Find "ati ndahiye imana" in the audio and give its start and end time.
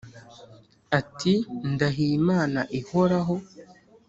0.99-2.59